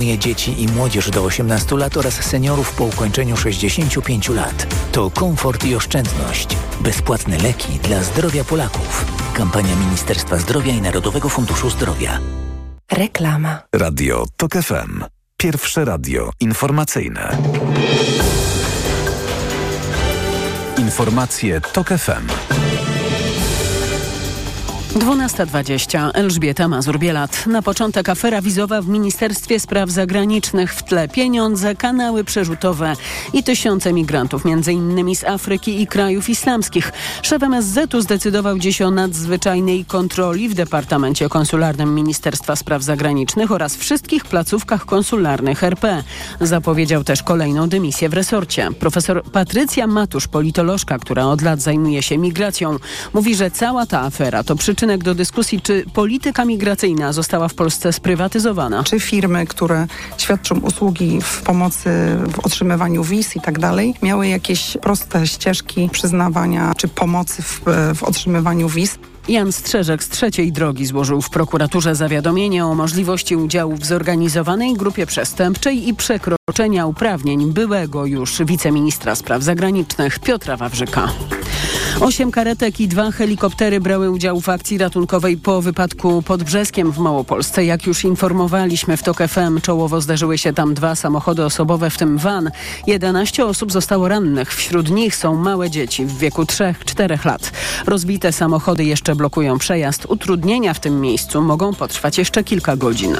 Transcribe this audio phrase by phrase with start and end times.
[0.00, 4.66] dzieci i młodzież do 18 lat oraz seniorów po ukończeniu 65 lat.
[4.92, 6.56] To komfort i oszczędność.
[6.80, 9.04] Bezpłatne leki dla zdrowia Polaków.
[9.34, 12.18] Kampania Ministerstwa Zdrowia i Narodowego Funduszu Zdrowia.
[12.92, 13.62] Reklama.
[13.74, 15.04] Radio TOK FM.
[15.36, 17.36] Pierwsze radio informacyjne.
[20.78, 22.26] Informacje TOK FM.
[24.94, 26.10] 12.20.
[26.14, 27.46] Elżbieta Mazur-Bielat.
[27.46, 30.74] Na początek afera wizowa w Ministerstwie Spraw Zagranicznych.
[30.74, 32.92] W tle pieniądze, kanały przerzutowe
[33.32, 35.14] i tysiące migrantów, m.in.
[35.16, 36.92] z Afryki i krajów islamskich.
[37.22, 44.24] Szef MSZ-u zdecydował dziś o nadzwyczajnej kontroli w Departamencie Konsularnym Ministerstwa Spraw Zagranicznych oraz wszystkich
[44.24, 46.02] placówkach konsularnych RP.
[46.40, 48.68] Zapowiedział też kolejną dymisję w resorcie.
[48.80, 52.76] Profesor Patrycja Matusz, politolożka, która od lat zajmuje się migracją,
[53.14, 57.54] mówi, że cała ta afera to przyczyna przyczynek do dyskusji, czy polityka migracyjna została w
[57.54, 58.84] Polsce sprywatyzowana.
[58.84, 59.86] Czy firmy, które
[60.18, 61.90] świadczą usługi w pomocy
[62.32, 67.60] w otrzymywaniu wiz i tak dalej, miały jakieś proste ścieżki przyznawania czy pomocy w,
[67.94, 68.98] w otrzymywaniu wiz.
[69.28, 75.06] Jan Strzeżek z trzeciej drogi złożył w prokuraturze zawiadomienie o możliwości udziału w zorganizowanej grupie
[75.06, 81.08] przestępczej i przekroczenia uprawnień byłego już wiceministra spraw zagranicznych Piotra Wawrzyka.
[82.00, 86.98] Osiem karetek i dwa helikoptery brały udział w akcji ratunkowej po wypadku pod Brzeskiem w
[86.98, 87.64] Małopolsce.
[87.64, 92.18] Jak już informowaliśmy w TOK FM, czołowo zdarzyły się tam dwa samochody osobowe, w tym
[92.18, 92.50] van.
[92.86, 94.54] 11 osób zostało rannych.
[94.54, 97.52] Wśród nich są małe dzieci w wieku 3-4 lat.
[97.86, 100.06] Rozbite samochody jeszcze blokują przejazd.
[100.08, 103.16] Utrudnienia w tym miejscu mogą potrwać jeszcze kilka godzin.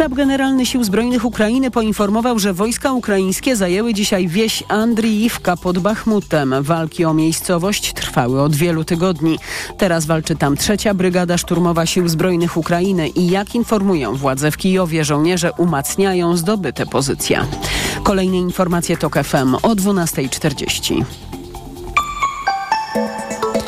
[0.00, 6.54] Sztab Generalny Sił Zbrojnych Ukrainy poinformował, że wojska ukraińskie zajęły dzisiaj wieś Andriiwka pod Bachmutem.
[6.60, 9.38] Walki o miejscowość trwały od wielu tygodni.
[9.78, 15.04] Teraz walczy tam trzecia Brygada Szturmowa Sił Zbrojnych Ukrainy i jak informują władze w Kijowie,
[15.04, 17.40] żołnierze umacniają zdobyte pozycje.
[18.02, 21.04] Kolejne informacje TOK FM o 12.40.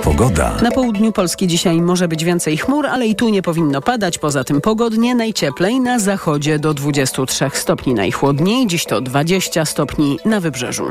[0.02, 0.56] Pogoda.
[0.62, 4.18] Na południu Polski dzisiaj może być więcej chmur, ale i tu nie powinno padać.
[4.18, 10.40] Poza tym pogodnie, najcieplej na zachodzie do 23 stopni najchłodniej, dziś to 20 stopni na
[10.40, 10.84] wybrzeżu.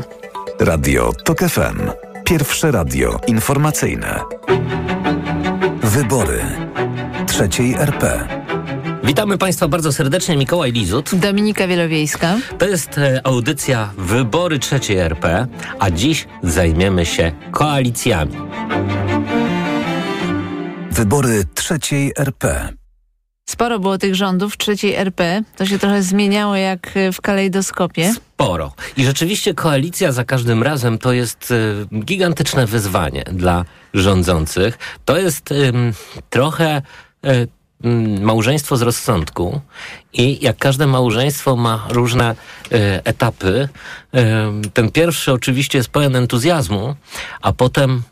[0.59, 1.91] Radio TOK FM.
[2.23, 4.19] Pierwsze radio informacyjne.
[5.83, 6.41] Wybory.
[7.27, 8.40] Trzeciej RP.
[9.03, 11.15] Witamy Państwa bardzo serdecznie, Mikołaj Lizut.
[11.15, 12.37] Dominika Wielowiejska.
[12.57, 15.47] To jest e, audycja Wybory trzeciej RP,
[15.79, 18.37] a dziś zajmiemy się koalicjami.
[20.91, 22.69] Wybory trzeciej RP.
[23.49, 25.41] Sporo było tych rządów trzeciej RP.
[25.57, 28.13] To się trochę zmieniało jak w kalejdoskopie.
[28.13, 28.73] Sporo.
[28.97, 34.77] I rzeczywiście koalicja za każdym razem to jest y, gigantyczne wyzwanie dla rządzących.
[35.05, 35.73] To jest y,
[36.29, 36.81] trochę
[37.25, 37.47] y,
[38.21, 39.61] małżeństwo z rozsądku
[40.13, 42.35] i jak każde małżeństwo ma różne
[43.03, 43.69] etapy.
[44.73, 46.95] ten pierwszy oczywiście jest pełen entuzjazmu,
[47.41, 48.03] a potem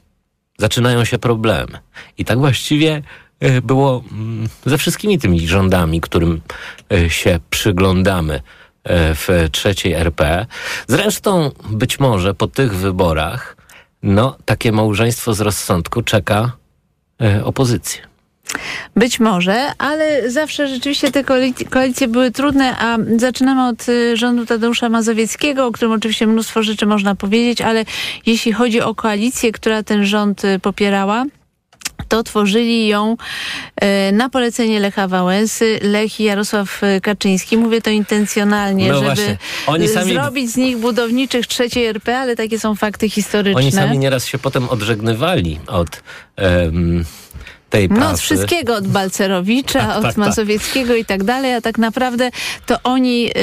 [0.57, 1.80] zaczynają się problemy.
[2.18, 3.02] I tak właściwie
[3.40, 6.41] e, było mm, ze wszystkimi tymi rządami, którym
[7.07, 8.41] się przyglądamy
[9.16, 10.46] w trzeciej RP.
[10.88, 13.57] Zresztą być może po tych wyborach
[14.03, 16.51] no, takie małżeństwo z rozsądku czeka
[17.44, 18.01] opozycję.
[18.96, 21.24] Być może, ale zawsze rzeczywiście te
[21.70, 26.86] koalicje były trudne, a zaczynamy od y, rządu Tadeusza Mazowieckiego, o którym oczywiście mnóstwo rzeczy
[26.86, 27.86] można powiedzieć, ale
[28.26, 31.26] jeśli chodzi o koalicję, która ten rząd y, popierała,
[32.08, 33.18] to tworzyli ją
[34.10, 37.58] y, na polecenie Lecha Wałęsy, Lech i Jarosław Kaczyński.
[37.58, 39.38] Mówię to intencjonalnie, no żeby
[39.88, 40.14] sami...
[40.14, 43.62] zrobić z nich budowniczych trzeciej RP, ale takie są fakty historyczne.
[43.62, 46.04] Oni sami nieraz się potem odżegnywali od...
[46.38, 47.06] Um
[47.69, 48.03] tej pracy.
[48.03, 50.18] No od wszystkiego, od Balcerowicza, tak, od tak, tak.
[50.18, 51.02] Mazowieckiego tak.
[51.02, 52.31] i tak dalej, a tak naprawdę
[52.66, 53.40] to oni y,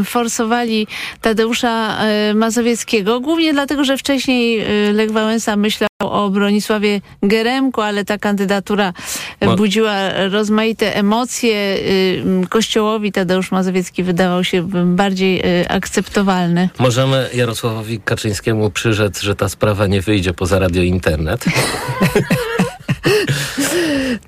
[0.00, 0.86] y, forsowali
[1.20, 1.98] Tadeusza
[2.30, 8.18] y, Mazowieckiego, głównie dlatego, że wcześniej y, Lech Wałęsa myślał o Bronisławie Geremku, ale ta
[8.18, 8.92] kandydatura
[9.40, 11.54] Mo budziła rozmaite emocje.
[11.54, 16.68] Y, Kościołowi Tadeusz Mazowiecki wydawał się bardziej y, akceptowalny.
[16.78, 21.44] Możemy Jarosławowi Kaczyńskiemu przyrzec, że ta sprawa nie wyjdzie poza radio internet.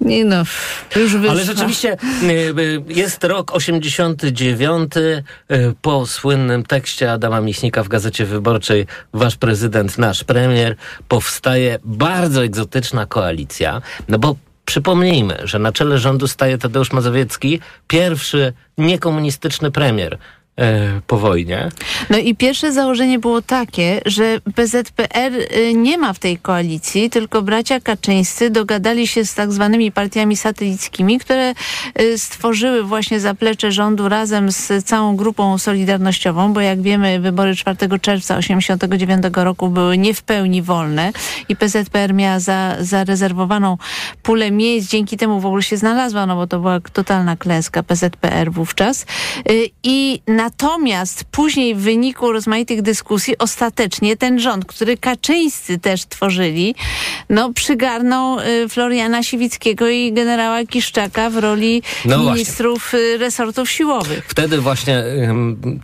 [0.01, 0.43] Nie no,
[0.97, 1.31] już wyszła.
[1.31, 2.55] Ale rzeczywiście e, e,
[2.89, 5.23] jest rok 89 e,
[5.83, 10.77] po słynnym tekście Adama Michnika w Gazecie Wyborczej Wasz prezydent, nasz premier
[11.09, 18.53] powstaje bardzo egzotyczna koalicja, no bo Przypomnijmy, że na czele rządu staje Tadeusz Mazowiecki, pierwszy
[18.79, 20.19] niekomunistyczny premier
[21.07, 21.69] po wojnie.
[22.11, 27.43] No i pierwsze założenie było takie, że PZPR y, nie ma w tej koalicji, tylko
[27.43, 31.55] bracia Kaczyńscy dogadali się z tak zwanymi partiami satelickimi, które
[32.01, 37.77] y, stworzyły właśnie zaplecze rządu razem z całą grupą solidarnościową, bo jak wiemy wybory 4
[38.01, 41.13] czerwca 1989 roku były nie w pełni wolne
[41.49, 43.79] i PZPR miała za, zarezerwowaną
[44.23, 48.53] pulę miejsc, dzięki temu w ogóle się znalazła, no bo to była totalna klęska PZPR
[48.53, 49.07] wówczas.
[49.51, 56.75] Y, I natomiast później w wyniku rozmaitych dyskusji ostatecznie ten rząd, który Kaczyńscy też tworzyli,
[57.31, 64.25] no przygarnął y, Floriana Siwickiego i generała Kiszczaka w roli No ministrów y, resortów siłowych.
[64.29, 65.05] Wtedy właśnie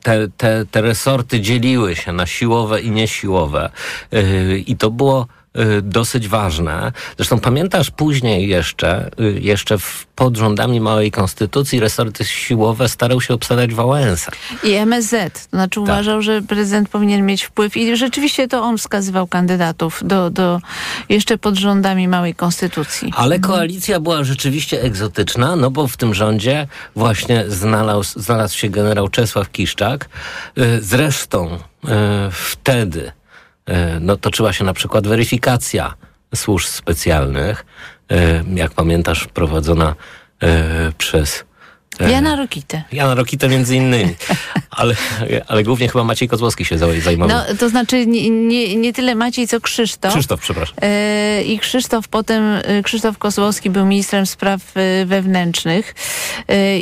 [0.02, 3.70] te, te, te resorty dzieliły się na siłowe i niesiłowe.
[4.12, 5.26] Yy, I to było
[5.82, 6.92] dosyć ważne.
[7.16, 13.34] Zresztą pamiętasz później jeszcze, yy, jeszcze w, pod rządami małej konstytucji resorty siłowe starał się
[13.34, 14.32] obsadzać Wałęsa.
[14.64, 19.26] I MSZ, to znaczy uważał, że prezydent powinien mieć wpływ i rzeczywiście to on wskazywał
[19.26, 20.60] kandydatów do, do
[21.08, 23.12] jeszcze pod rządami małej konstytucji.
[23.16, 26.66] Ale koalicja była rzeczywiście egzotyczna, no bo w tym rządzie
[26.96, 30.08] właśnie znalazł, znalazł się generał Czesław Kiszczak.
[30.58, 31.88] Y, Zresztą y,
[32.30, 33.19] wtedy y,
[34.00, 35.94] no, toczyła się na przykład weryfikacja
[36.34, 37.64] służb specjalnych,
[38.12, 38.16] y,
[38.54, 39.94] jak pamiętasz, prowadzona
[40.42, 40.46] y,
[40.98, 41.44] przez
[42.08, 42.82] Jana Rokitę.
[42.92, 44.14] Jana Rokitę między innymi,
[44.70, 44.94] ale,
[45.48, 47.36] ale głównie chyba Maciej Kozłowski się zaj- zajmował.
[47.36, 50.12] No, to znaczy nie, nie, nie tyle Maciej, co Krzysztof.
[50.12, 50.76] Krzysztof, przepraszam.
[50.82, 55.94] E, I Krzysztof potem, e, Krzysztof Kozłowski był ministrem spraw e, wewnętrznych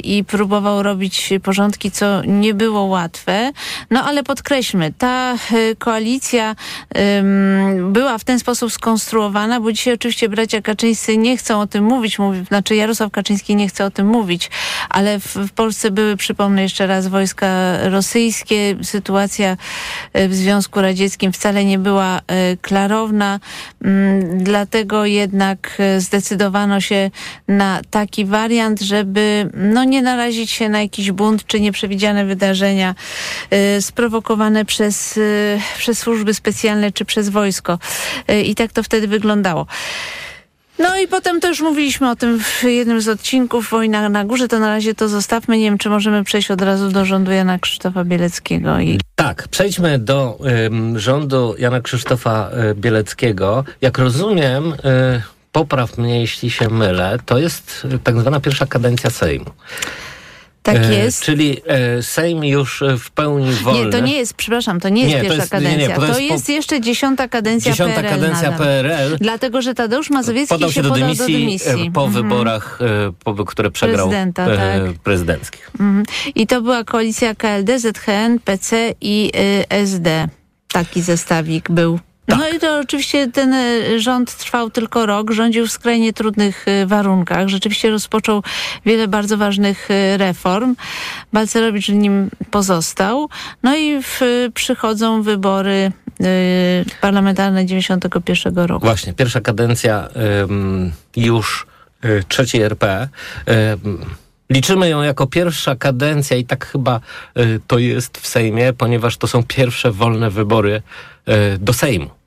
[0.05, 3.53] i próbował robić porządki, co nie było łatwe.
[3.91, 5.35] No ale podkreślmy, ta
[5.79, 6.57] koalicja
[7.81, 12.19] była w ten sposób skonstruowana, bo dzisiaj oczywiście bracia Kaczyńscy nie chcą o tym mówić,
[12.19, 14.51] mówi, znaczy Jarosław Kaczyński nie chce o tym mówić,
[14.91, 18.77] ale w, w Polsce były, przypomnę jeszcze raz, wojska rosyjskie.
[18.83, 19.57] Sytuacja
[20.13, 23.41] e, w Związku Radzieckim wcale nie była e, klarowna,
[23.85, 27.11] Mm, dlatego jednak e, zdecydowano się
[27.49, 32.95] na taki wariant, żeby no, nie narazić się na jakiś bunt czy nieprzewidziane wydarzenia
[33.81, 35.21] sprowokowane przez,
[35.79, 37.79] przez służby specjalne czy przez wojsko.
[38.45, 39.67] I tak to wtedy wyglądało.
[40.79, 44.59] No i potem też mówiliśmy o tym w jednym z odcinków Wojna na górze, to
[44.59, 45.59] na razie to zostawmy.
[45.59, 48.81] Nie wiem, czy możemy przejść od razu do rządu Jana Krzysztofa Bieleckiego.
[48.81, 50.39] I Tak, przejdźmy do
[50.97, 53.65] rządu Jana Krzysztofa y, Bieleckiego.
[53.81, 54.77] Jak rozumiem, y,
[55.53, 59.51] popraw mnie, jeśli się mylę, to jest y, tak zwana pierwsza kadencja Sejmu.
[60.63, 61.23] Tak E, jest.
[61.23, 63.85] Czyli e, Sejm już e, w pełni wolny.
[63.85, 65.97] Nie, to nie jest, przepraszam, to nie jest Nie, to pierwsza jest- nie, nie, kadencja.
[65.97, 68.53] bo to to jest jest, po- jeszcze dziesiąta kadencja Dziesiąta PRL kadencja.
[68.53, 69.17] PRL.
[69.21, 71.89] Dlatego, że Tadeusz Mazowiecki Podał się do podał dymisji, do dymisji.
[71.89, 72.13] e, po Mhm.
[72.29, 72.79] wyborach,
[73.25, 74.99] po, które przegrał Prezydenta, e, tak.
[74.99, 75.71] prezydenckich.
[75.81, 76.03] Mhm.
[76.35, 80.29] I to była koalicja KLD, ZHN, PC i y, SD.
[80.73, 81.99] Taki zestawik był.
[82.29, 82.39] Tak.
[82.39, 86.87] No i to oczywiście ten y, rząd trwał tylko rok, rządził w skrajnie trudnych y,
[86.87, 87.49] warunkach.
[87.49, 88.43] Rzeczywiście rozpoczął
[88.87, 90.77] wiele bardzo ważnych y, reform.
[91.33, 93.29] Balcerowicz nim pozostał.
[93.63, 94.21] No i w,
[94.55, 96.25] przychodzą wybory y,
[97.01, 98.87] parlamentarne 91 roku.
[98.87, 100.09] Właśnie, pierwsza kadencja
[100.43, 101.67] ym, już
[102.05, 103.09] y, trzeciej RP.
[103.85, 104.05] Ym,
[104.51, 107.01] liczymy ją jako pierwsza kadencja i tak chyba
[107.39, 110.83] y, to jest w Sejmie, ponieważ to są pierwsze wolne wybory
[111.29, 112.18] y, do Sejmu.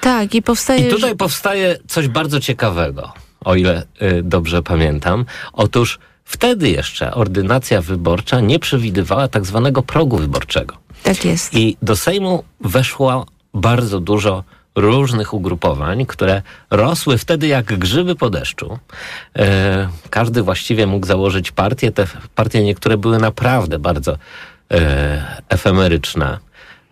[0.00, 0.88] Tak, i powstaje...
[0.88, 3.12] I tutaj powstaje coś bardzo ciekawego,
[3.44, 5.24] o ile y, dobrze pamiętam.
[5.52, 10.76] Otóż wtedy jeszcze ordynacja wyborcza nie przewidywała tak zwanego progu wyborczego.
[11.02, 11.54] Tak jest.
[11.54, 14.44] I do Sejmu weszło bardzo dużo
[14.74, 18.78] różnych ugrupowań, które rosły wtedy jak grzyby po deszczu.
[19.38, 21.92] E, każdy właściwie mógł założyć partię.
[21.92, 24.16] Te partie niektóre były naprawdę bardzo
[24.70, 26.38] e, efemeryczne.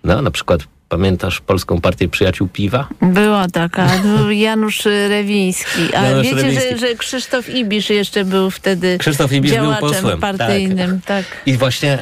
[0.05, 2.89] No, na przykład pamiętasz Polską Partię Przyjaciół Piwa?
[3.03, 5.95] Była taka, był Janusz Rewiński.
[5.97, 6.71] A Janusz wiecie, Rewiński.
[6.71, 11.01] Że, że Krzysztof Ibisz jeszcze był wtedy Krzysztof Ibisz był działaczem posłem, partyjnym.
[11.07, 11.25] Tak.
[11.47, 11.99] I właśnie,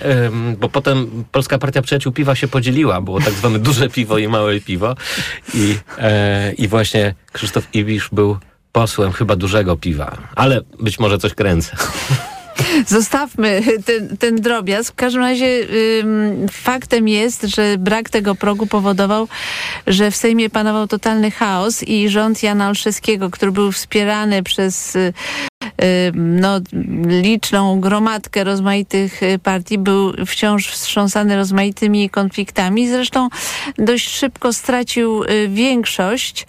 [0.60, 4.60] bo potem Polska Partia Przyjaciół Piwa się podzieliła, było tak zwane duże piwo i małe
[4.60, 4.94] piwo.
[5.54, 8.38] I, e, i właśnie Krzysztof Ibisz był
[8.72, 11.76] posłem chyba dużego piwa, ale być może coś kręcę.
[12.86, 14.92] Zostawmy ten, ten drobiazg.
[14.92, 15.66] W każdym razie
[16.00, 19.28] ym, faktem jest, że brak tego progu powodował,
[19.86, 24.96] że w Sejmie panował totalny chaos i rząd Jana Olszewskiego, który był wspierany przez
[26.14, 26.60] no,
[27.22, 32.88] liczną gromadkę rozmaitych partii, był wciąż wstrząsany rozmaitymi konfliktami.
[32.88, 33.28] Zresztą
[33.78, 36.46] dość szybko stracił większość.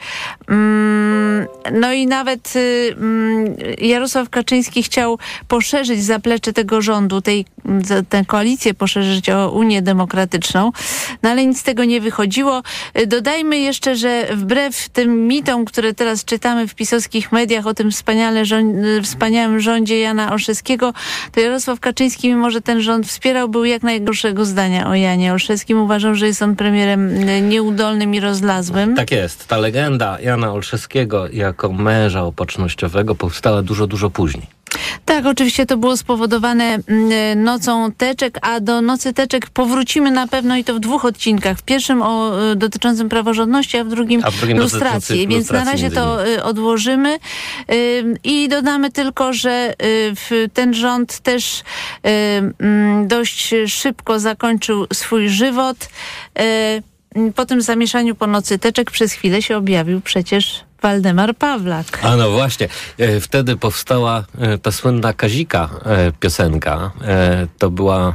[0.47, 2.53] Mm, no i nawet
[2.97, 7.45] mm, Jarosław Kaczyński chciał poszerzyć zaplecze tego rządu, tej,
[8.09, 10.71] tę koalicję poszerzyć o Unię Demokratyczną,
[11.23, 12.61] no ale nic z tego nie wychodziło.
[13.07, 18.45] Dodajmy jeszcze, że wbrew tym mitom, które teraz czytamy w pisowskich mediach o tym wspaniale
[18.45, 20.93] rząd, wspaniałym rządzie Jana Olszewskiego,
[21.31, 25.81] to Jarosław Kaczyński, mimo że ten rząd wspierał, był jak najgorszego zdania o Janie Olszewskim.
[25.81, 28.95] Uważał, że jest on premierem nieudolnym i rozlazłym.
[28.95, 29.47] Tak jest.
[29.47, 34.58] Ta legenda Jana Olszewskiego jako męża opocznościowego powstała dużo, dużo później.
[35.05, 40.57] Tak, oczywiście to było spowodowane mm, nocą teczek, a do nocy teczek powrócimy na pewno
[40.57, 41.57] i to w dwóch odcinkach.
[41.57, 45.27] W pierwszym o, y, dotyczącym praworządności, a w drugim, a w drugim lustracji.
[45.27, 47.19] Więc na razie to y, odłożymy
[48.23, 49.73] i dodamy tylko, że
[50.31, 51.63] y, ten rząd też
[52.03, 55.89] mm, dość szybko zakończył swój żywot.
[57.35, 61.99] Po tym zamieszaniu po nocy teczek przez chwilę się objawił przecież Waldemar Pawlak.
[62.01, 66.91] A no właśnie, e, wtedy powstała e, ta słynna Kazika e, piosenka.
[67.57, 68.13] To była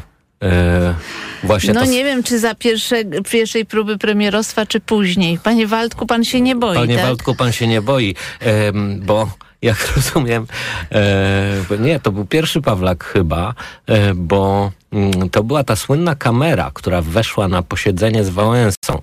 [1.44, 2.96] właśnie No nie wiem, czy za pierwsze,
[3.30, 5.38] pierwszej próby premierostwa, czy później.
[5.38, 7.04] Panie Waldku, pan się nie boi, Panie tak?
[7.04, 8.14] Waldku, pan się nie boi,
[9.00, 9.30] bo
[9.64, 10.46] jak rozumiem,
[11.80, 13.54] nie, to był pierwszy Pawlak chyba,
[14.14, 19.00] bo mm, to była ta słynna kamera, która weszła na posiedzenie z Wałęsą,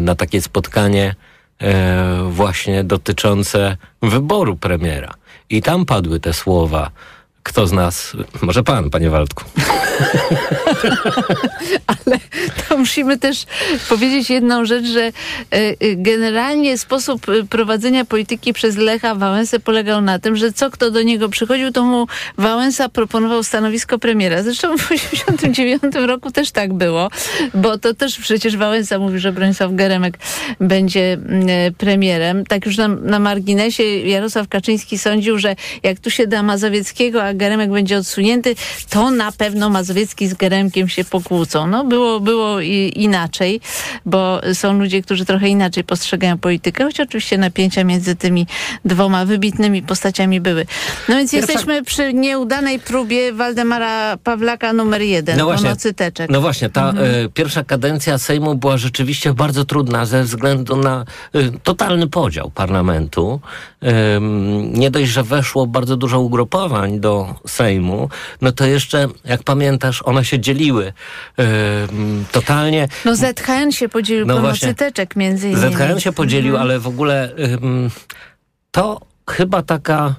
[0.00, 1.14] na takie spotkanie
[1.58, 5.14] e, właśnie dotyczące wyboru premiera.
[5.50, 6.90] I tam padły te słowa.
[7.44, 9.44] Kto z nas, może pan, panie Waldku.
[11.86, 12.18] Ale
[12.68, 13.44] to musimy też
[13.88, 15.12] powiedzieć jedną rzecz, że e,
[15.52, 20.90] e, generalnie sposób e, prowadzenia polityki przez Lecha Wałęsę polegał na tym, że co kto
[20.90, 22.06] do niego przychodził, to mu
[22.38, 24.42] Wałęsa proponował stanowisko premiera.
[24.42, 27.10] Zresztą w 1989 roku też tak było,
[27.54, 30.18] bo to też przecież Wałęsa mówił, że Bronisław Geremek
[30.60, 31.18] będzie
[31.78, 32.46] premierem.
[32.46, 37.33] Tak już na, na marginesie Jarosław Kaczyński sądził, że jak tu się da Mazowieckiego, a
[37.36, 38.54] Geremek będzie odsunięty,
[38.90, 41.66] to na pewno Mazowiecki z Geremkiem się pokłócą.
[41.66, 42.60] No było, było
[42.94, 43.60] inaczej,
[44.06, 48.46] bo są ludzie, którzy trochę inaczej postrzegają politykę, choć oczywiście napięcia między tymi
[48.84, 50.66] dwoma wybitnymi postaciami były.
[51.08, 51.52] No więc Pierwsza...
[51.52, 56.30] jesteśmy przy nieudanej próbie Waldemara Pawlaka numer jeden, no właśnie, nocy teczek.
[56.30, 57.14] No właśnie, ta mhm.
[57.14, 63.40] y, pierwsza kadencja Sejmu była rzeczywiście bardzo trudna ze względu na y, totalny podział parlamentu.
[63.82, 63.88] Y,
[64.72, 68.08] nie dość, że weszło bardzo dużo ugrupowań do Sejmu,
[68.40, 70.92] no to jeszcze, jak pamiętasz, one się dzieliły
[72.32, 72.88] totalnie.
[73.04, 75.74] No ZHN się podzielił no pomocy teczek między innymi.
[75.76, 76.62] ZHN się podzielił, mhm.
[76.62, 77.32] ale w ogóle
[78.70, 79.00] to
[79.30, 80.14] chyba taka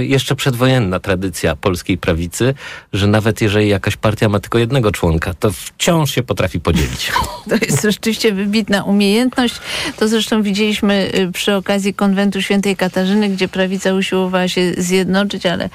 [0.00, 2.54] jeszcze przedwojenna tradycja polskiej prawicy,
[2.92, 7.12] że nawet jeżeli jakaś partia ma tylko jednego członka, to wciąż się potrafi podzielić.
[7.48, 9.54] To jest rzeczywiście wybitna umiejętność.
[9.96, 15.68] To zresztą widzieliśmy y, przy okazji konwentu świętej Katarzyny, gdzie prawica usiłowała się zjednoczyć, ale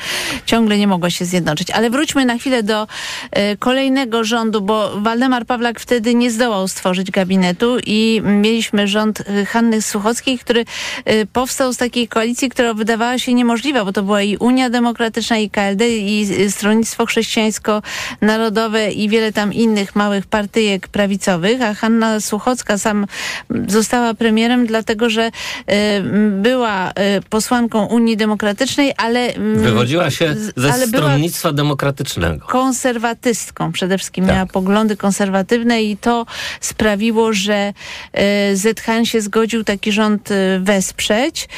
[0.45, 1.71] ciągle nie mogła się zjednoczyć.
[1.71, 7.11] Ale wróćmy na chwilę do y, kolejnego rządu, bo Waldemar Pawlak wtedy nie zdołał stworzyć
[7.11, 10.65] gabinetu i mieliśmy rząd Hanny Suchockiej, który
[11.33, 15.37] powstał z takiej koalicji, która wydawała się niemożliwa możliwa, bo to była i Unia Demokratyczna,
[15.37, 22.77] i KLD, i Stronnictwo Chrześcijańsko-Narodowe i wiele tam innych małych partyjek prawicowych, a Hanna Suchocka
[22.77, 23.05] sam
[23.67, 25.31] została premierem, dlatego że y,
[26.31, 26.93] była y,
[27.29, 29.29] posłanką Unii Demokratycznej, ale...
[29.29, 32.45] Y, Wywodziła się ze Stronnictwa Demokratycznego.
[32.45, 34.25] Konserwatystką przede wszystkim.
[34.25, 34.35] Tak.
[34.35, 36.25] Miała poglądy konserwatywne i to
[36.61, 37.73] sprawiło, że
[38.51, 41.49] y, ZHN się zgodził taki rząd wesprzeć.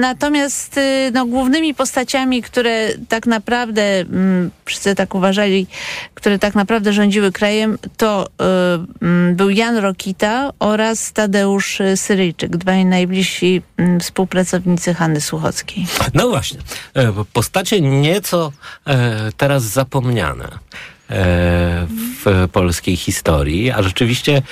[0.00, 5.66] Natomiast Natomiast y, no, głównymi postaciami, które tak naprawdę, mm, wszyscy tak uważali,
[6.14, 12.84] które tak naprawdę rządziły krajem, to y, mm, był Jan Rokita oraz Tadeusz Syryjczyk, dwaj
[12.84, 15.86] najbliżsi y, współpracownicy Hanny Słuchockiej.
[16.14, 16.60] No właśnie,
[16.94, 18.52] e, postacie nieco
[18.86, 21.86] e, teraz zapomniane e,
[22.24, 24.42] w polskiej historii, a rzeczywiście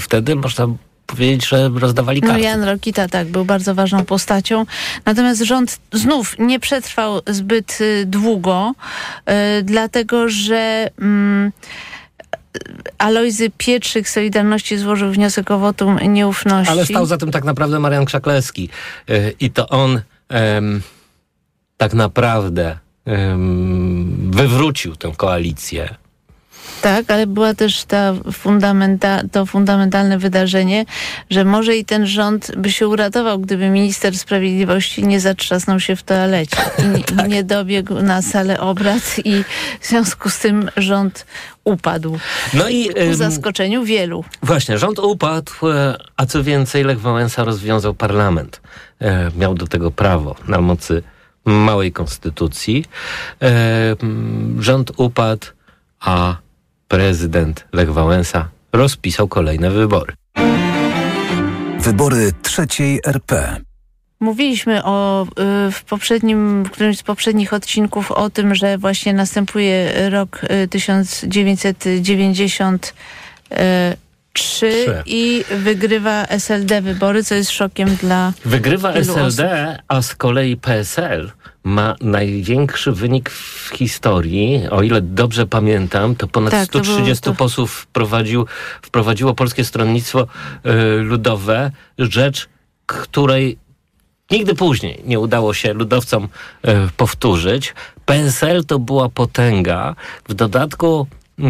[0.00, 0.68] wtedy można
[1.16, 2.42] powiedzieć, że rozdawali no, karty.
[2.42, 4.66] No Jan Rokita tak, był bardzo ważną postacią.
[5.04, 8.72] Natomiast rząd znów nie przetrwał zbyt y, długo,
[9.58, 10.90] y, dlatego że...
[10.98, 11.52] Mm,
[12.98, 16.72] Alojzy Pietrzyk Solidarności złożył wniosek o wotum nieufności.
[16.72, 18.68] Ale stał za tym tak naprawdę Marian Krzaklewski.
[19.10, 20.00] Y, I to on
[21.76, 22.78] tak naprawdę
[24.30, 25.94] wywrócił tę koalicję
[26.82, 30.84] Tak, ale była też ta fundamenta, to fundamentalne wydarzenie,
[31.30, 36.02] że może i ten rząd by się uratował, gdyby minister sprawiedliwości nie zatrzasnął się w
[36.02, 37.28] toalecie i nie, Tak.
[37.28, 39.44] nie dobiegł na salę obrad i
[39.80, 41.26] w związku z tym rząd
[41.64, 42.18] upadł.
[42.54, 44.24] No i Ku zaskoczeniu wielu.
[44.42, 48.60] Właśnie, rząd upadł, e, a co więcej, Lech Wałęsa rozwiązał parlament.
[49.00, 51.02] E, Miał do tego prawo na mocy
[51.44, 52.84] małej konstytucji.
[53.42, 53.96] E,
[54.58, 55.46] Rząd upadł,
[56.00, 56.36] a
[56.92, 60.12] prezydent Lech Wałęsa rozpisał kolejne wybory.
[61.78, 63.56] Wybory trzeciej RP.
[64.20, 65.26] Mówiliśmy o, y,
[65.72, 72.94] w poprzednim, w którymś z poprzednich odcinków o tym, że właśnie następuje rok y, 1990
[74.32, 78.32] 3 i wygrywa SLD wybory, co jest szokiem dla.
[78.44, 79.82] Wygrywa SLD, osób.
[79.88, 81.32] a z kolei PSL
[81.64, 84.68] ma największy wynik w historii.
[84.70, 87.38] O ile dobrze pamiętam, to ponad tak, 130 to było, to...
[87.38, 88.46] posłów wprowadził,
[88.82, 90.26] wprowadziło Polskie Stronnictwo
[90.66, 92.48] y, Ludowe, rzecz,
[92.86, 93.58] której
[94.30, 97.74] nigdy później nie udało się ludowcom y, powtórzyć.
[98.06, 99.94] PSL to była potęga.
[100.28, 101.06] W dodatku.
[101.38, 101.42] Y,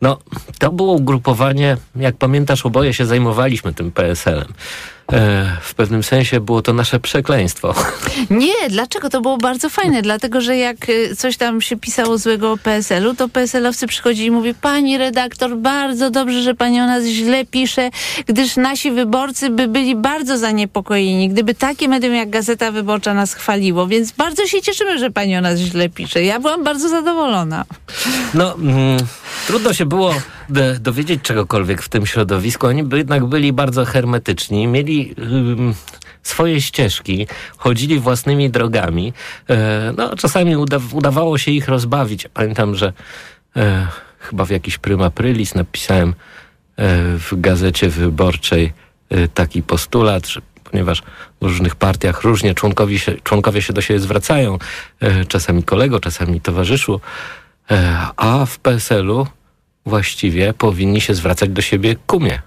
[0.00, 0.18] no,
[0.58, 4.52] to było ugrupowanie, jak pamiętasz, oboje się zajmowaliśmy tym PSL-em.
[5.12, 7.74] E, w pewnym sensie było to nasze przekleństwo.
[8.30, 9.10] Nie, dlaczego?
[9.10, 13.14] To było bardzo fajne, dlatego że jak y, coś tam się pisało złego o PSL-u,
[13.14, 17.90] to PSL-owcy przychodzili i mówi, pani redaktor, bardzo dobrze, że pani o nas źle pisze,
[18.26, 23.86] gdyż nasi wyborcy by byli bardzo zaniepokojeni, gdyby takie medium jak Gazeta Wyborcza nas chwaliło,
[23.86, 26.24] więc bardzo się cieszymy, że pani o nas źle pisze.
[26.24, 27.64] Ja byłam bardzo zadowolona.
[28.34, 28.98] No, mm,
[29.46, 30.14] trudno się było
[30.80, 32.66] dowiedzieć czegokolwiek w tym środowisku.
[32.66, 35.74] Oni by jednak byli bardzo hermetyczni, mieli ym,
[36.22, 37.26] swoje ścieżki,
[37.56, 39.12] chodzili własnymi drogami.
[39.50, 42.28] E, no, czasami uda- udawało się ich rozbawić.
[42.34, 42.92] Pamiętam, że
[43.56, 43.86] e,
[44.18, 46.14] chyba w jakiś prym aprilis napisałem e,
[47.18, 48.72] w gazecie wyborczej
[49.10, 50.40] e, taki postulat, że
[50.70, 51.02] ponieważ
[51.40, 54.58] w różnych partiach różnie członkowie się, członkowie się do siebie zwracają,
[55.00, 57.00] e, czasami kolego, czasami towarzyszu,
[57.70, 59.26] e, a w PSL-u
[59.86, 62.42] właściwie powinni się zwracać do siebie kumie.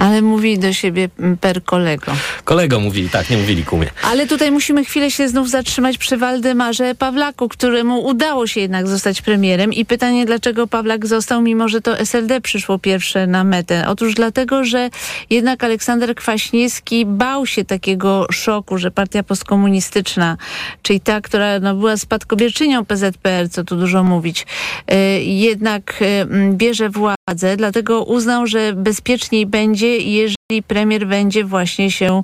[0.00, 2.12] Ale mówi do siebie mm, per kolego.
[2.44, 3.86] Kolego mówili, tak, nie mówili kumie.
[4.02, 9.22] Ale tutaj musimy chwilę się znów zatrzymać przy Waldemarze Pawlaku, któremu udało się jednak zostać
[9.22, 9.72] premierem.
[9.72, 13.84] I pytanie, dlaczego Pawlak został, mimo że to SLD przyszło pierwsze na metę?
[13.88, 14.90] Otóż dlatego, że
[15.30, 20.36] jednak Aleksander Kwaśniewski bał się takiego szoku, że partia postkomunistyczna,
[20.82, 24.46] czyli ta, która no, była spadkobierczynią PZPR, co tu dużo mówić,
[24.88, 27.19] e, jednak e, bierze władzę,
[27.56, 32.22] dlatego uznał, że bezpieczniej będzie, jeżeli premier będzie właśnie się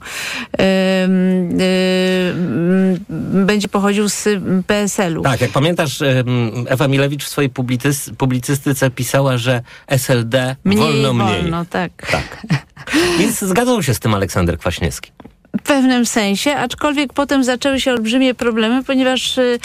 [0.53, 1.11] em,
[1.51, 4.29] em, będzie pochodził z
[4.67, 5.23] PSL-u.
[5.23, 6.03] Tak, jak pamiętasz,
[6.67, 11.43] Ewa Milewicz w swojej publicys- publicystyce pisała, że SLD Mniej wolno mniej.
[11.43, 11.93] wolno, tak.
[12.11, 12.47] Tak.
[13.19, 15.11] Więc zgadzał się z tym Aleksander Kwaśniewski.
[15.67, 19.59] Pewnym sensie, aczkolwiek potem zaczęły się olbrzymie problemy, ponieważ, y,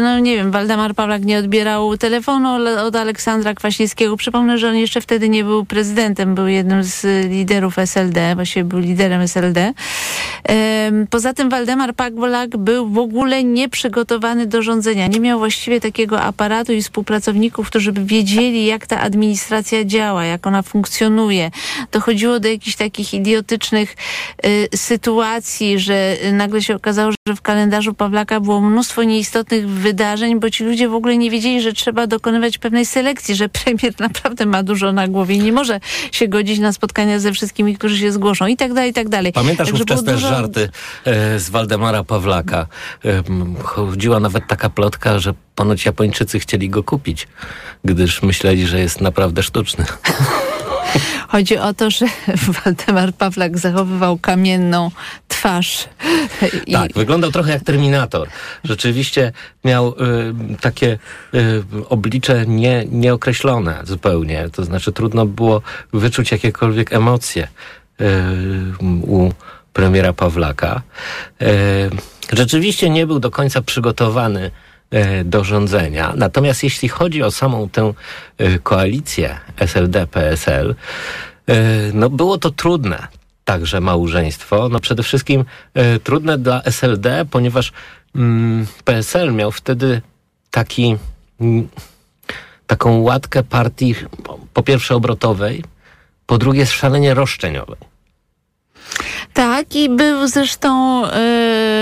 [0.00, 4.16] no nie wiem, Waldemar Pawlak nie odbierał telefonu le- od Aleksandra Kwaśniewskiego.
[4.16, 8.78] Przypomnę, że on jeszcze wtedy nie był prezydentem, był jednym z liderów SLD, właściwie był
[8.78, 9.72] liderem SLD.
[11.10, 15.06] Poza tym Waldemar Pawlak był w ogóle nieprzygotowany do rządzenia.
[15.06, 20.46] Nie miał właściwie takiego aparatu i współpracowników, którzy by wiedzieli, jak ta administracja działa, jak
[20.46, 21.50] ona funkcjonuje.
[21.92, 23.96] Dochodziło do jakichś takich idiotycznych
[24.46, 24.68] y,
[25.42, 30.64] sytuacji, że nagle się okazało, że w kalendarzu Pawlaka było mnóstwo nieistotnych wydarzeń, bo ci
[30.64, 34.92] ludzie w ogóle nie wiedzieli, że trzeba dokonywać pewnej selekcji, że premier naprawdę ma dużo
[34.92, 35.80] na głowie i nie może
[36.12, 39.32] się godzić na spotkania ze wszystkimi, którzy się zgłoszą i tak dalej, i tak dalej.
[39.32, 40.68] Pamiętasz Także ówczesne dużo- żarty
[41.04, 42.66] e, z Waldemara Pawlaka?
[43.04, 43.22] E,
[43.62, 47.28] chodziła nawet taka plotka, że ponoć Japończycy chcieli go kupić,
[47.84, 49.84] gdyż myśleli, że jest naprawdę sztuczny.
[51.28, 52.06] Chodzi o to, że
[52.64, 54.90] Waldemar Pawlak zachowywał kamienną
[55.28, 55.88] twarz.
[56.66, 58.28] I Tak, wyglądał trochę jak Terminator.
[58.64, 59.32] Rzeczywiście
[59.64, 59.94] miał y,
[60.60, 60.98] takie
[61.34, 64.48] y, oblicze nie, nieokreślone zupełnie.
[64.52, 67.48] To znaczy trudno było wyczuć jakiekolwiek emocje
[68.00, 68.06] y,
[69.06, 69.32] u
[69.72, 70.82] premiera Pawlaka.
[71.42, 71.46] Y,
[72.32, 74.50] rzeczywiście nie był do końca przygotowany
[75.24, 76.12] do rządzenia.
[76.16, 77.92] Natomiast jeśli chodzi o samą tę
[78.40, 81.54] y, koalicję SLD-PSL, y,
[81.94, 83.08] no było to trudne
[83.44, 84.68] także małżeństwo.
[84.68, 87.72] No przede wszystkim e, trudne dla SLD, ponieważ
[88.16, 90.02] mm, PSL miał wtedy
[90.50, 90.96] taki,
[91.40, 91.68] mm,
[92.66, 93.94] taką łatkę partii
[94.54, 95.64] po, pierwsze obrotowej,
[96.26, 97.92] po drugie, szalenie roszczeniowej.
[99.32, 101.10] Tak, i był zresztą e,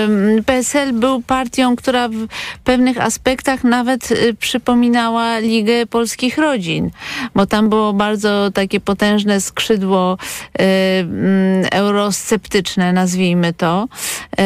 [0.03, 2.27] em, PSL był partią, która w
[2.63, 6.89] pewnych aspektach nawet y, przypominała Ligę Polskich Rodzin,
[7.35, 13.87] bo tam było bardzo takie potężne skrzydło y, mm, eurosceptyczne, nazwijmy to,
[14.31, 14.43] y,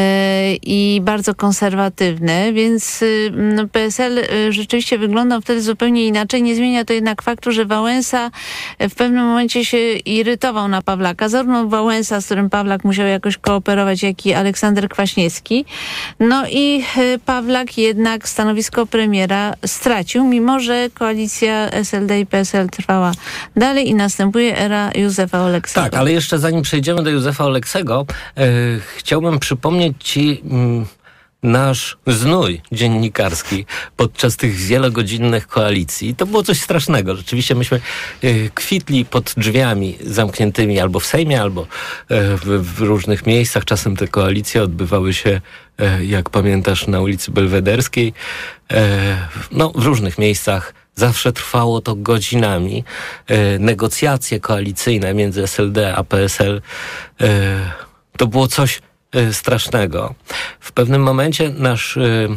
[0.62, 6.42] i bardzo konserwatywne, więc y, no, PSL rzeczywiście wyglądał wtedy zupełnie inaczej.
[6.42, 8.30] Nie zmienia to jednak faktu, że Wałęsa
[8.80, 11.28] w pewnym momencie się irytował na Pawlaka.
[11.28, 15.64] Zarówno Wałęsa, z którym Pawlak musiał jakoś kooperować, jak i Aleksander Kwaśniewski.
[16.20, 23.12] No i y, Pawlak jednak stanowisko premiera stracił, mimo że koalicja SLD i PSL trwała
[23.56, 25.84] dalej i następuje era Józefa Oleksego.
[25.84, 28.46] Tak, ale jeszcze zanim przejdziemy do Józefa Oleksego, e,
[28.96, 30.86] chciałbym przypomnieć Ci mm,
[31.46, 36.14] nasz znój dziennikarski podczas tych wielogodzinnych koalicji.
[36.14, 37.16] To było coś strasznego.
[37.16, 37.80] Rzeczywiście myśmy
[38.22, 41.66] e, kwitli pod drzwiami zamkniętymi albo w Sejmie, albo e,
[42.60, 43.64] w, różnych miejscach.
[43.64, 45.40] Czasem te koalicje odbywały się,
[45.78, 48.12] e, jak pamiętasz, na ulicy Belwederskiej.
[49.52, 50.74] No, w różnych miejscach.
[50.94, 52.84] Zawsze trwało to godzinami.
[53.58, 56.62] Negocjacje koalicyjne między SLD a PSL
[58.16, 58.80] to było coś
[59.32, 60.14] strasznego.
[60.60, 62.28] W pewnym momencie nasz e,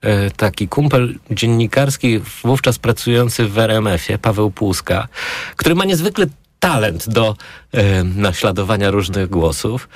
[0.00, 5.08] e, taki kumpel dziennikarski, wówczas pracujący w RMF-ie, Paweł Płuska,
[5.56, 6.26] który ma niezwykły
[6.60, 7.36] talent do
[7.72, 9.88] e, naśladowania różnych głosów,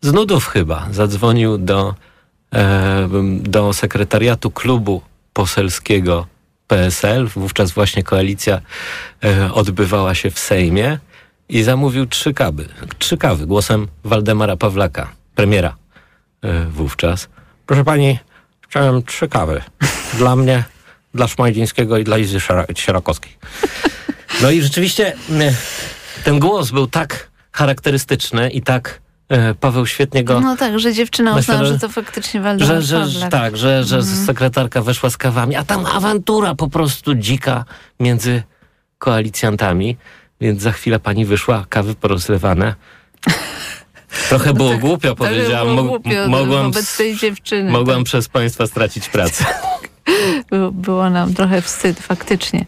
[0.00, 1.94] z nudów chyba zadzwonił do,
[2.54, 3.08] e,
[3.40, 5.02] do sekretariatu klubu
[5.32, 6.26] poselskiego
[6.66, 8.60] PSL, wówczas właśnie koalicja
[9.24, 10.98] e, odbywała się w Sejmie
[11.48, 15.76] i zamówił trzy kawy, trzy kawy głosem Waldemara Pawlaka, premiera
[16.42, 17.28] e, wówczas.
[17.66, 18.18] Proszę pani,
[18.68, 19.62] chciałem trzy kawy.
[20.18, 20.64] Dla mnie,
[21.14, 22.38] dla Szmajdzińskiego i dla Izy
[22.76, 23.32] Sierakowskiej.
[24.42, 25.12] No i rzeczywiście
[26.24, 31.36] ten głos był tak charakterystyczny i tak e, Paweł świetnie go No tak, że dziewczyna
[31.36, 35.56] uznała, że- to faktycznie Waldemar że, że, że, tak, że, że sekretarka weszła z kawami,
[35.56, 37.64] a tam awantura po prostu dzika
[38.00, 38.42] między
[38.98, 39.96] koalicjantami,
[40.40, 42.74] więc za chwilę pani wyszła, kawy porozlewane.
[44.28, 45.76] Trochę było głupio, Trochę powiedziałam.
[45.76, 47.70] było głupio mogłam, wobec tej dziewczyny.
[47.70, 48.04] mogłam tak.
[48.04, 49.44] przez państwa stracić pracę.
[50.72, 52.64] Było, nam trochę wstyd, faktycznie.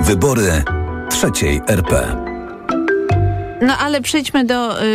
[0.00, 0.62] Wybory
[1.10, 2.16] trzeciej RP.
[3.62, 4.86] No ale przejdźmy do y,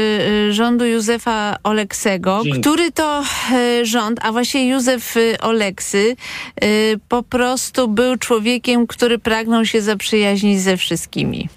[0.50, 2.62] y, rządu Józefa Oleksego, Dzięki.
[2.62, 3.24] który to
[3.82, 6.16] y, rząd, a właśnie Józef y, Oleksy
[6.64, 11.50] y, po prostu był człowiekiem, który pragnął się zaprzyjaźnić ze wszystkimi.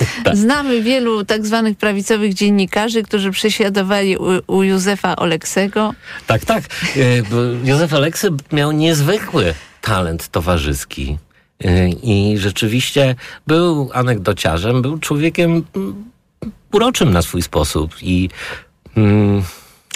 [0.24, 0.36] Tak.
[0.36, 5.94] Znamy wielu tak zwanych prawicowych dziennikarzy, którzy prześladowali u, u Józefa Oleksego.
[6.26, 6.64] Tak, tak.
[6.64, 11.18] E, Józef Aleksy miał niezwykły talent towarzyski.
[11.64, 13.14] E, I rzeczywiście
[13.46, 16.04] był anegdociarzem, był człowiekiem mm,
[16.72, 17.94] uroczym na swój sposób.
[18.02, 18.28] I,
[18.96, 19.42] mm,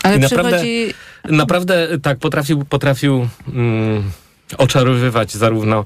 [0.02, 0.94] Ale I naprawdę- przychodzi...
[1.24, 4.10] Naprawdę tak, potrafił, potrafił mm,
[4.58, 5.84] oczarowywać zarówno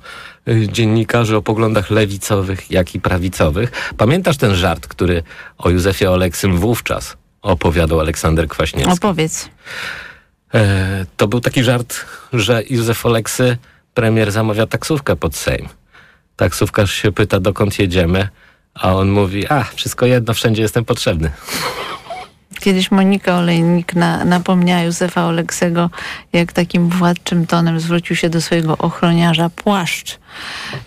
[0.49, 3.93] y, dziennikarzy o poglądach lewicowych, jak i prawicowych.
[3.97, 5.23] Pamiętasz ten żart, który
[5.59, 8.93] o Józefie Oleksym wówczas opowiadał Aleksander Kwaśniewski?
[8.93, 9.49] Opowiedz.
[10.55, 13.59] E, to był taki żart, że Józef Oleksy,
[13.95, 15.69] premier zamawia taksówkę pod Sejm.
[16.37, 18.29] Taksówkarz się pyta, dokąd jedziemy,
[18.75, 21.31] a on mówi, a, wszystko jedno, wszędzie jestem potrzebny.
[22.65, 25.91] Kiedyś Monika Olejnik na, napomniała Józefa Oleksego,
[26.33, 30.19] jak takim władczym tonem zwrócił się do swojego ochroniarza płaszcz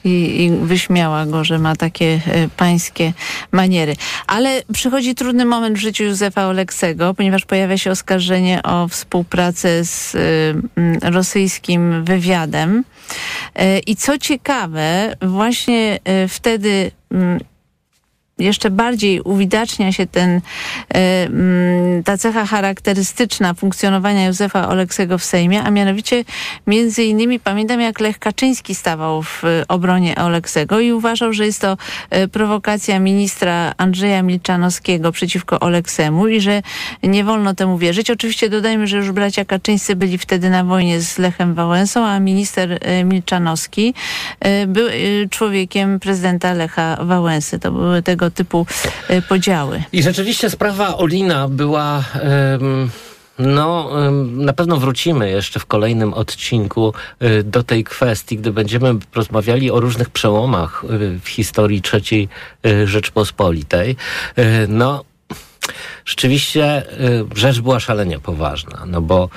[0.04, 3.13] i, i wyśmiała go, że ma takie e, pańskie
[3.52, 3.96] maniery.
[4.28, 10.16] Ale przychodzi trudny moment w życiu Józefa Oleksego, ponieważ pojawia się oskarżenie o współpracę z
[10.16, 12.84] e, rosyjskim wywiadem.
[13.56, 17.40] E, I co ciekawe, właśnie wtedy m,
[18.39, 20.41] jeszcze bardziej uwidacznia się ten,
[20.93, 26.23] e, mm, ta cecha charakterystyczna funkcjonowania Józefa Oleksego w Sejmie, a mianowicie
[26.67, 31.62] między innymi pamiętam jak Lech Kaczyński stawał w e, obronie Oleksego i uważał, że jest
[31.62, 31.78] to
[32.10, 36.62] e, prowokacja ministra Andrzeja Milczanowskiego przeciwko Oleksemu i że
[37.04, 38.12] nie wolno temu wierzyć.
[38.12, 42.80] Oczywiście dodajmy, że już bracia Kaczyńscy byli wtedy na wojnie z Lechem Wałęsą, a minister
[43.06, 43.93] Milczanowski
[44.67, 44.88] był
[45.30, 47.60] człowiekiem prezydenta Lecha Wałęsy.
[47.60, 48.66] To były tego typu
[49.08, 49.84] e, podziały.
[49.92, 52.04] I rzeczywiście sprawa Olina była.
[52.13, 52.90] em,
[53.40, 53.90] no,
[54.26, 59.80] na pewno wrócimy jeszcze w kolejnym odcinku y, do tej kwestii, gdy będziemy rozmawiali o
[59.80, 62.30] różnych przełomach y, w historii III
[62.86, 63.96] Rzeczpospolitej.
[64.68, 65.04] No,
[66.06, 66.84] rzeczywiście
[67.36, 69.30] rzecz była szalenie poważna, no bo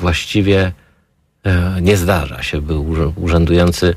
[0.00, 0.72] właściwie
[1.80, 2.74] nie zdarza się, by
[3.16, 3.94] urzędujący.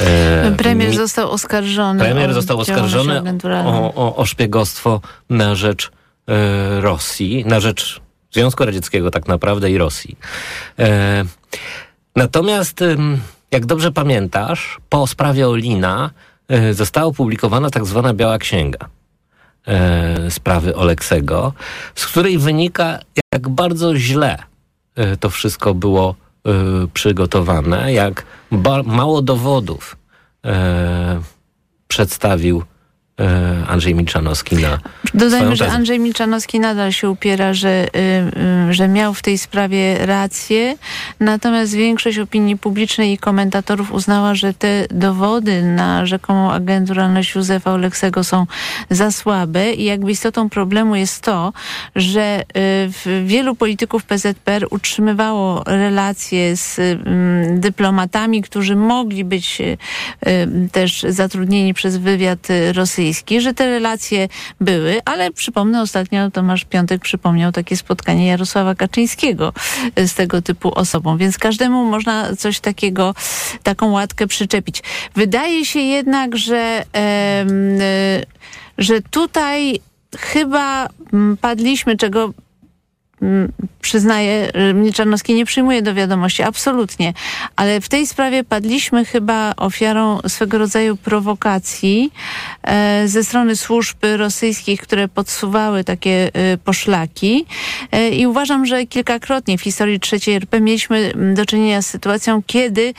[0.00, 2.00] E, Premier mi- został oskarżony.
[2.00, 3.22] Premier o został oskarżony
[3.64, 5.90] o, o, o szpiegostwo na rzecz
[6.28, 8.00] e, Rosji, na rzecz
[8.32, 10.16] Związku Radzieckiego tak naprawdę i Rosji.
[10.78, 11.24] E,
[12.16, 12.84] natomiast,
[13.50, 16.10] jak dobrze pamiętasz, po sprawie Olina
[16.48, 18.88] e, została opublikowana tak zwana Biała Księga
[19.66, 21.52] e, sprawy Oleksego,
[21.94, 22.98] z której wynika,
[23.34, 24.38] jak bardzo źle
[24.96, 26.14] e, to wszystko było
[26.94, 28.24] przygotowane, jak
[28.84, 29.96] mało dowodów
[30.44, 31.20] e,
[31.88, 32.62] przedstawił
[33.68, 34.78] Andrzej Milczanowski na
[35.14, 40.06] Dodajmy, że Andrzej Milczanowski nadal się upiera, że, y, y, że miał w tej sprawie
[40.06, 40.76] rację,
[41.20, 48.24] natomiast większość opinii publicznej i komentatorów uznała, że te dowody na rzekomą agenturalność Józefa Oleksego
[48.24, 48.46] są
[48.90, 51.52] za słabe i jakby istotą problemu jest to,
[51.96, 52.42] że
[53.06, 56.80] y, wielu polityków PZPR utrzymywało relacje z
[57.60, 59.62] dyplomatami, którzy mogli być
[60.72, 63.09] też zatrudnieni przez wywiad rosyjski
[63.40, 64.28] że te relacje
[64.60, 69.52] były, ale przypomnę, ostatnio Tomasz Piątek przypomniał takie spotkanie Jarosława Kaczyńskiego
[69.96, 73.14] z tego typu osobą, więc każdemu można coś takiego,
[73.62, 74.82] taką łatkę przyczepić.
[75.14, 77.46] Wydaje się jednak, że, e,
[78.78, 79.80] że tutaj
[80.18, 80.88] chyba
[81.40, 82.32] padliśmy, czego
[83.80, 87.12] Przyznaję, Milczanowski nie przyjmuje do wiadomości, absolutnie.
[87.56, 92.12] Ale w tej sprawie padliśmy chyba ofiarą swego rodzaju prowokacji
[92.62, 97.46] e, ze strony służb rosyjskich, które podsuwały takie e, poszlaki.
[97.92, 102.94] E, I uważam, że kilkakrotnie w historii III RP mieliśmy do czynienia z sytuacją, kiedy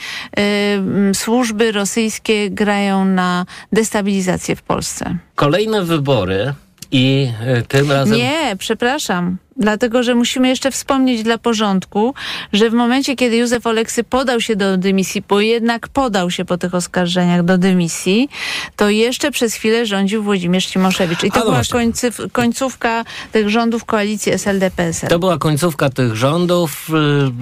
[1.14, 5.16] służby rosyjskie grają na destabilizację w Polsce.
[5.34, 6.54] Kolejne wybory
[6.92, 7.32] i
[7.68, 8.16] tym razem...
[8.16, 9.36] Nie, przepraszam.
[9.56, 12.14] Dlatego, że musimy jeszcze wspomnieć dla porządku,
[12.52, 16.58] że w momencie, kiedy Józef Oleksy podał się do dymisji, bo jednak podał się po
[16.58, 18.28] tych oskarżeniach do dymisji,
[18.76, 21.24] to jeszcze przez chwilę rządził Włodzimierz Cimoszewicz.
[21.24, 25.08] I to no była końców, końcówka tych rządów koalicji SLD-PSL.
[25.08, 26.90] To była końcówka tych rządów.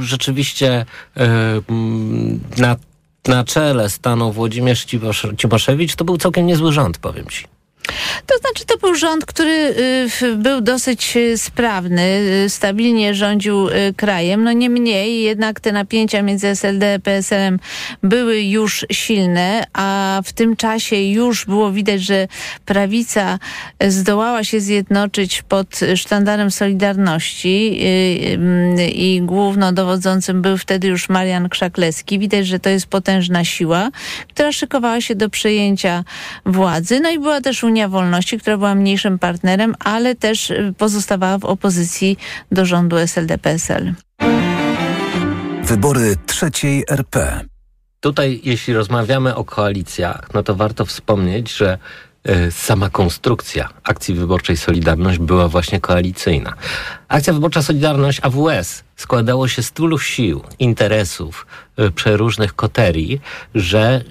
[0.01, 0.87] Y, rzeczywiście
[1.17, 1.21] y,
[2.61, 2.77] na,
[3.29, 4.87] na czele stanął Włodzimierz
[5.37, 5.95] Cimoszewicz.
[5.95, 7.60] To był całkiem niezły rząd, powiem ci.
[8.27, 9.75] To znaczy, to był rząd, który
[10.23, 12.03] y, był dosyć y, sprawny,
[12.47, 14.45] y, stabilnie rządził krajem.
[14.45, 17.59] No niemniej jednak te napięcia między SLD a PSL-em
[18.03, 22.29] były już silne, a w tym czasie już było widać, że
[22.65, 23.39] prawica
[23.89, 27.81] zdołała się zjednoczyć pod sztandarem Solidarności
[28.95, 32.19] i głównodowodzącym był wtedy już Marian Krzaklewski.
[32.19, 33.91] Widać, że to jest potężna siła,
[34.29, 36.05] która szykowała się do przejęcia
[36.47, 37.01] władzy.
[37.01, 41.45] No i była też Unia Wolności, która była mniejszym partnerem, ale też y, pozostawała w
[41.45, 42.19] opozycji
[42.53, 43.95] do rządu SLD-PSL.
[45.65, 47.41] Wybory trzeciej RP.
[48.01, 51.79] Tutaj, jeśli rozmawiamy o koalicjach, no to warto wspomnieć, że
[52.29, 56.55] y, sama konstrukcja akcji wyborczej Solidarność była właśnie koalicyjna.
[57.09, 61.47] Akcja wyborcza Solidarność AWS składało się z tylu sił, interesów,
[61.79, 63.21] y, przeróżnych koterii,
[63.55, 64.05] że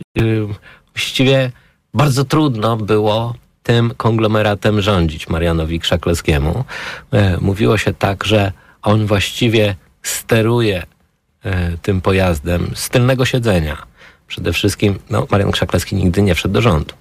[0.96, 1.52] właściwie
[1.94, 6.64] bardzo trudno było tym konglomeratem rządzić Marianowi Krzaklewskiemu.
[7.12, 10.84] E, mówiło się tak, że on właściwie steruje
[11.46, 13.78] e, tym pojazdem z tylnego siedzenia.
[14.28, 16.94] Przede wszystkim no, Marian Krzaklewski nigdy nie wszedł do rządu.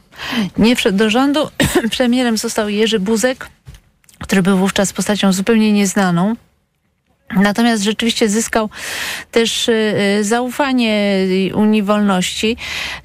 [0.58, 1.50] Nie wszedł do rządu.
[1.96, 3.48] Premierem został Jerzy Buzek,
[4.20, 6.34] który był wówczas postacią zupełnie nieznaną.
[7.36, 8.70] Natomiast rzeczywiście zyskał
[9.30, 12.56] też y, y, zaufanie Unii Wolności.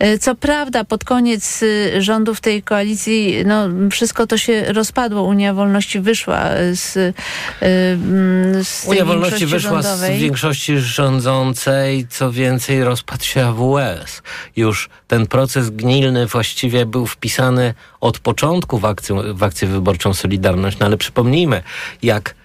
[0.04, 1.64] Y, co prawda pod koniec
[2.00, 5.24] rządów tej koalicji no, wszystko to się rozpadło.
[5.24, 7.16] Unia Wolności wyszła z,
[7.62, 10.18] mm, z Unia Wolności wyszła rządowej.
[10.18, 12.08] z większości rządzącej.
[12.10, 14.22] Co więcej rozpadł się AWS.
[14.56, 20.80] Już ten proces gnilny właściwie był wpisany od początku w akcję, w akcję wyborczą Solidarność.
[20.80, 21.64] No ale przypomnijmy,
[22.04, 22.36] jak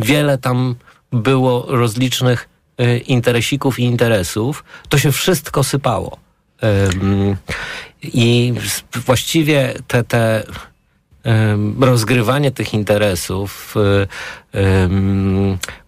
[0.00, 0.74] wiele tam
[1.12, 6.16] było rozlicznych e, interesików i interesów, to się wszystko sypało.
[6.62, 6.88] E,
[8.02, 8.54] I
[8.94, 10.44] właściwie te, te
[11.80, 13.74] rozgrywanie tych interesów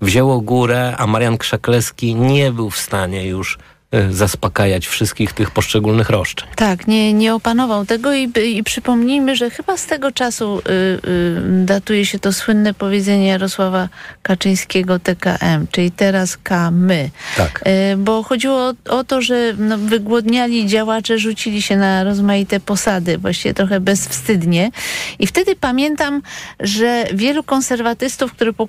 [0.00, 3.75] wzięło górę, a Marian Krzaklewski nie był w stanie już E,
[4.10, 6.48] zaspokajać wszystkich tych poszczególnych roszczeń.
[6.56, 10.72] Tak, nie, nie opanował tego i, i przypomnijmy, że chyba z tego czasu y,
[11.08, 13.88] y, datuje się to słynne powiedzenie Jarosława
[14.22, 17.10] Kaczyńskiego TKM, czyli teraz K, my.
[17.36, 17.64] Tak.
[17.92, 23.18] Y, bo chodziło o, o to, że no, wygłodniali działacze rzucili się na rozmaite posady,
[23.18, 24.70] właściwie trochę bezwstydnie.
[25.18, 26.22] I wtedy pamiętam,
[26.60, 28.68] że wielu konserwatystów, który, po,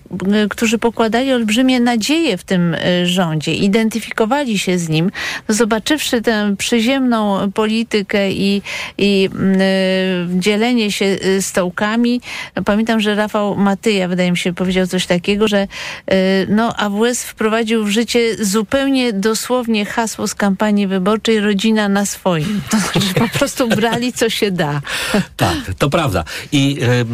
[0.49, 5.11] którzy pokładali olbrzymie nadzieje w tym rządzie, identyfikowali się z nim,
[5.47, 8.61] zobaczywszy tę przyziemną politykę i,
[8.97, 9.29] i
[10.35, 12.21] y, dzielenie się y, stołkami,
[12.65, 17.85] pamiętam, że Rafał Matyja, wydaje mi się, powiedział coś takiego, że y, no, AWS wprowadził
[17.85, 22.61] w życie zupełnie dosłownie hasło z kampanii wyborczej rodzina na swoim.
[22.71, 24.81] To znaczy po prostu brali, co się da.
[25.35, 26.23] Tak, to prawda.
[26.51, 27.05] I y,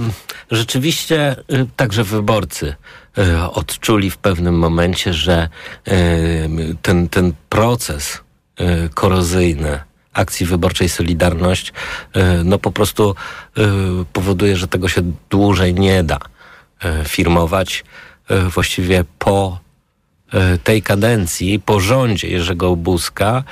[0.52, 1.36] rzeczywiście
[1.76, 2.76] także wyborcy
[3.52, 5.50] odczuli w pewnym momencie, że
[5.88, 8.22] y, ten, ten proces
[8.60, 9.80] y, korozyjny
[10.14, 11.74] akcji wyborczej Solidarność
[12.46, 13.16] no po prostu
[14.14, 16.20] powoduje, że tego się dłużej nie da
[17.08, 17.86] firmować.
[18.50, 19.60] Właściwie po
[20.64, 23.44] tej kadencji, po rządzie Jerzego Buzka,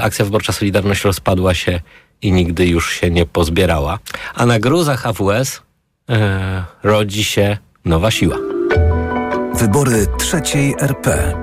[0.00, 1.80] akcja wyborcza Solidarność rozpadła się
[2.22, 3.98] i nigdy już się nie pozbierała.
[4.34, 5.62] A na gruzach AWS
[6.08, 8.59] e, rodzi się nowa siła.
[9.54, 11.34] Wybory trzeciej RP.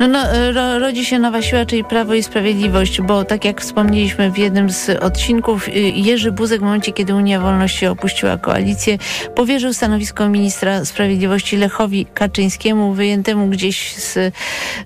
[0.00, 4.30] No, no, ro, rodzi się nowa siła, czyli Prawo i Sprawiedliwość, bo tak jak wspomnieliśmy
[4.30, 8.98] w jednym z odcinków, y, Jerzy Buzek w momencie, kiedy Unia Wolności opuściła koalicję,
[9.34, 14.12] powierzył stanowisko ministra sprawiedliwości Lechowi Kaczyńskiemu, wyjętemu gdzieś z,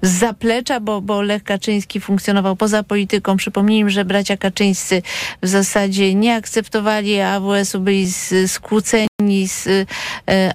[0.02, 3.36] z zaplecza, bo, bo Lech Kaczyński funkcjonował poza polityką.
[3.36, 5.02] Przypomnijmy, że bracia Kaczyńscy
[5.42, 8.06] w zasadzie nie akceptowali AWS-u, byli
[8.46, 9.84] skłóceni z e,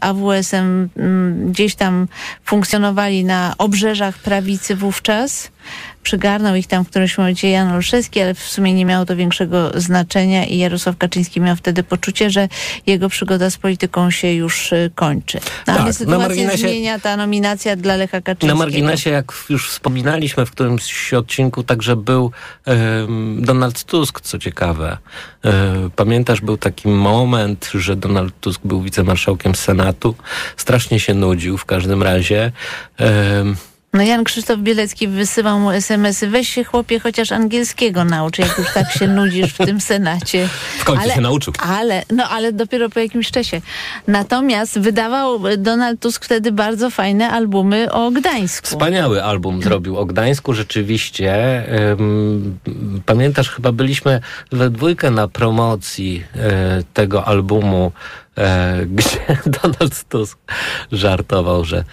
[0.02, 2.08] AWS-em, m, gdzieś tam
[2.46, 4.17] funkcjonowali na obrzeżach
[4.48, 5.52] prawicy wówczas.
[6.04, 9.72] Przygarnął ich tam w którymś momencie Jan Olszewski, ale w sumie nie miało to większego
[9.76, 12.48] znaczenia i Jarosław Kaczyński miał wtedy poczucie, że
[12.86, 15.40] jego przygoda z polityką się już y, kończy.
[15.44, 18.56] No, Tak, ale na sytuację zmienia ta nominacja dla Lecha Na Kaczyńskiego.
[18.58, 22.32] marginesie, jak już wspominaliśmy w którymś odcinku, także był
[22.66, 24.98] em, Donald Tusk, co ciekawe.
[25.46, 30.16] E, pamiętasz, był taki moment, że Donald Tusk był wicemarszałkiem Senatu.
[30.58, 32.52] Strasznie się nudził w każdym razie.
[32.98, 33.56] Em,
[33.93, 36.28] No Jan Krzysztof Bielecki wysyłał mu SMS-y.
[36.28, 40.47] Weź się chłopie chociaż angielskiego naucz, jak już tak się nudzisz w tym Senacie.
[40.80, 41.54] W końcu się nauczył.
[41.60, 43.62] Ale, no ale dopiero po jakimś czasie.
[44.08, 48.67] Natomiast wydawał Donald Tusk wtedy bardzo fajne albumy o Gdańsku.
[48.67, 51.63] Wspaniały album zrobił o Gdańsku, rzeczywiście.
[51.91, 52.58] Ym,
[53.06, 54.21] pamiętasz, chyba byliśmy
[54.52, 58.27] we dwójkę na promocji e, tego albumu, e,
[58.95, 60.38] gdzie Donald Tusk
[60.91, 61.84] żartował, że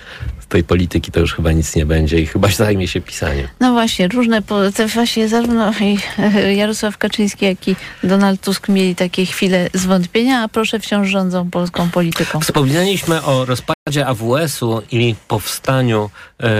[0.40, 3.48] z tej polityki to już chyba nic nie będzie i chyba zajmie się pisaniem.
[3.60, 4.42] No właśnie, różne,
[4.74, 5.72] te właśnie zarówno
[6.18, 11.50] e, Jarosław Kaczyński, jak i Donald Tusk mieli takie chwile zwątpienia, a proszę wciąż rządzą
[11.50, 12.40] polską polityką.
[12.40, 16.50] Wspominaliśmy o rozpadzie AWS-u i powstaniu e,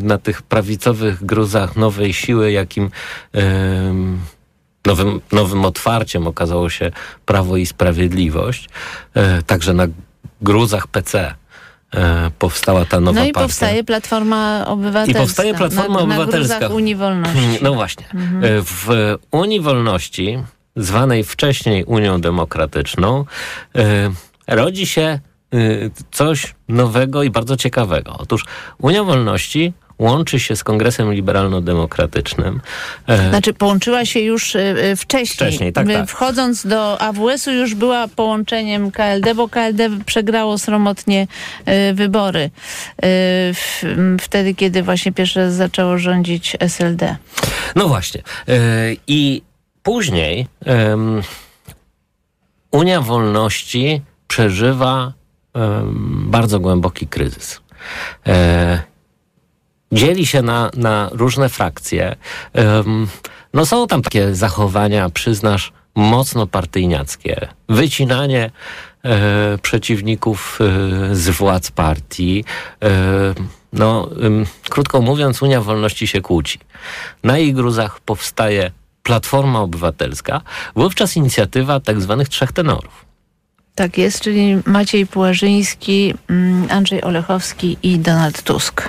[0.00, 2.90] na tych prawicowych gruzach nowej siły, jakim
[3.32, 4.20] em,
[4.86, 6.90] nowym, nowym otwarciem okazało się
[7.26, 8.68] Prawo i Sprawiedliwość.
[9.14, 9.86] E, także na
[10.42, 11.34] gruzach PC
[11.94, 13.46] e, powstała ta nowa No i partia.
[13.46, 15.22] powstaje Platforma Obywatelska.
[15.22, 16.68] I powstaje Platforma na, Obywatelska.
[16.68, 17.58] Na Unii Wolności.
[17.62, 18.04] No właśnie.
[18.14, 18.44] Mhm.
[18.44, 20.38] E, W Unii Wolności,
[20.76, 23.24] zwanej wcześniej Unią Demokratyczną,
[24.46, 25.20] rodzi się
[26.12, 28.16] coś nowego i bardzo ciekawego.
[28.18, 28.44] Otóż
[28.78, 32.60] Unia Wolności łączy się z Kongresem Liberalno-Demokratycznym.
[33.06, 35.48] E, Znaczy połączyła się już y, y, wcześniej.
[35.48, 36.08] Wcześniej, tak, tak.
[36.08, 41.26] Wchodząc do AWS-u już była połączeniem KLD, bo KLD przegrało sromotnie
[41.94, 42.50] wybory.
[44.20, 47.16] Wtedy, kiedy właśnie pierwszy raz zaczęło rządzić SLD.
[47.76, 48.22] No właśnie.
[48.48, 48.58] E,
[49.06, 49.42] I
[49.82, 51.22] później em,
[52.70, 55.12] Unia Wolności przeżywa
[55.54, 57.60] em, bardzo głęboki kryzys.
[58.26, 58.82] E,
[59.96, 62.16] dzieli się na, na różne frakcje.
[62.52, 63.06] Em,
[63.54, 67.48] no są tam takie zachowania, przyznasz, mocno partyjniackie.
[67.68, 68.50] Wycinanie
[69.04, 72.44] e, przeciwników e, z władz partii.
[72.82, 72.88] E,
[73.72, 74.10] no,
[74.70, 76.58] krótko mówiąc, Unia Wolności się kłóci.
[77.22, 78.70] Na jej gruzach powstaje
[79.02, 80.40] Platforma Obywatelska,
[80.76, 83.06] wówczas inicjatywa tak zwanych trzech tenorów.
[83.74, 88.88] Tak jest, czyli Maciej Pułażyński, mm, Andrzej Olechowski i Donald Tusk.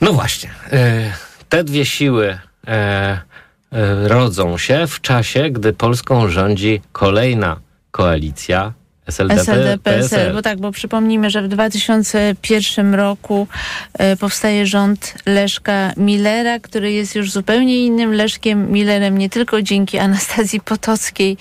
[0.00, 0.50] No właśnie.
[0.72, 1.12] e,
[1.48, 8.72] Te dwie siły e, e, rodzą się w czasie, gdy Polską rządzi kolejna koalicja
[9.08, 10.34] SLD, SLD, PSL, PSL.
[10.34, 13.46] bo tak, bo przypomnijmy, że w 2001 roku
[13.94, 19.98] e, powstaje rząd Leszka Millera, który jest już zupełnie innym Leszkiem Millerem, nie tylko dzięki
[19.98, 21.36] Anastazji Potockiej,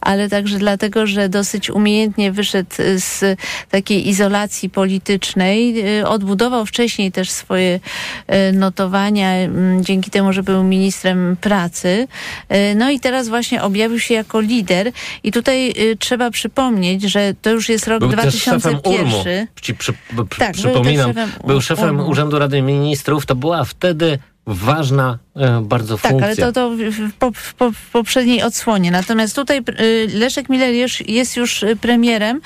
[0.00, 3.38] ale także dlatego, że dosyć umiejętnie wyszedł z
[3.70, 7.80] takiej izolacji politycznej, e, odbudował wcześniej też swoje
[8.26, 12.08] e, notowania m, dzięki temu, że był ministrem pracy.
[12.76, 17.68] No i teraz właśnie objawił się jako lider i tutaj trzeba przypomnieć, że to już
[17.68, 19.06] jest rok Był też szefem 2001.
[19.06, 19.24] URMU.
[19.62, 22.00] Ci przy, b- Tak, był przypominam, też szefem był szefem.
[22.00, 23.26] Urzędu Rady Ministrów.
[23.26, 26.26] To była wtedy ważna e, bardzo Tak, funkcja.
[26.26, 28.90] ale to, to w, po- po- w poprzedniej odsłonie.
[28.90, 32.40] Natomiast tutaj y, Leszek Miller już, jest już y, premierem.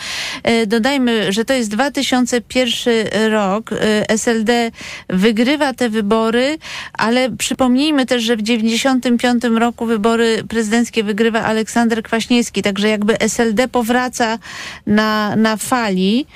[0.49, 3.73] Y, Dodajmy, że to jest 2001 rok.
[3.73, 3.77] Y,
[4.09, 4.71] SLD
[5.09, 6.59] wygrywa te wybory,
[6.93, 13.69] ale przypomnijmy też, że w 95 roku wybory prezydenckie wygrywa Aleksander Kwaśniewski, także jakby SLD
[13.69, 14.39] powraca
[14.87, 16.27] na, na fali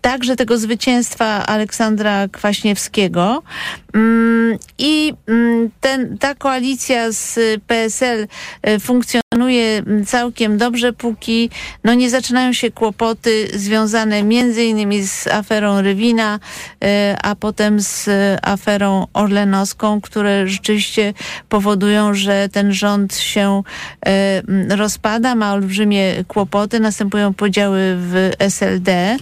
[0.00, 3.42] także tego zwycięstwa Aleksandra Kwaśniewskiego.
[3.96, 5.14] Ym, I
[5.80, 8.26] ten, ta koalicja z PSL
[8.68, 11.50] y, funkcjonuje mm, całkiem dobrze, póki
[11.84, 16.38] no, nie zaczynają się kłopoty związane między innymi z aferą Rywina,
[16.84, 16.88] y,
[17.22, 18.08] a potem z
[18.42, 21.14] aferą orlenowską, które rzeczywiście
[21.48, 29.16] powodują, że ten rząd się y, mm, rozpada, ma olbrzymie kłopoty, następują podziały w SLD.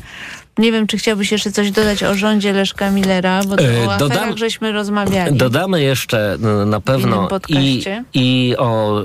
[0.58, 4.18] Nie wiem, czy chciałbyś jeszcze coś dodać o rządzie Leszka Millera, bo E, o dodam-
[4.18, 5.36] aferach żeśmy rozmawiali.
[5.36, 7.84] Dodamy jeszcze n- na pewno i,
[8.14, 9.00] i o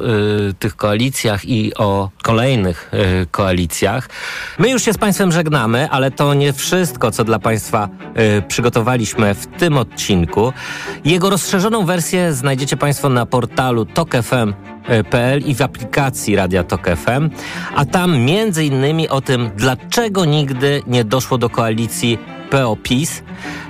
[0.49, 2.91] y, tych koalicjach, i o kolejnych
[3.23, 4.09] y, koalicjach.
[4.59, 7.89] My już się z Państwem żegnamy, ale to nie wszystko, co dla Państwa
[8.37, 10.53] y, przygotowaliśmy w tym odcinku.
[11.05, 13.85] Jego rozszerzoną wersję znajdziecie Państwo na portalu
[14.89, 17.29] tokefm.pl i w aplikacji Radia Tok FM,
[17.75, 22.17] a tam między innymi o tym, dlaczego nigdy nie doszło do koalicji
[22.49, 23.23] PO-PiS,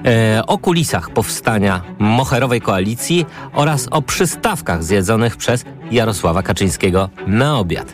[0.05, 7.93] e, o kulisach powstania Moherowej Koalicji oraz o przystawkach zjedzonych przez Jarosława Kaczyńskiego na obiad.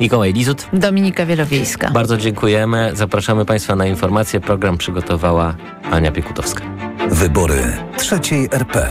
[0.00, 1.90] Mikołaj Lizut, Dominika Wielowiejska.
[1.90, 2.90] bardzo dziękujemy.
[2.94, 4.40] Zapraszamy Państwa na informacje.
[4.40, 5.54] Program przygotowała
[5.90, 6.64] Ania Piekutowska.
[7.10, 8.86] Wybory trzeciej RP.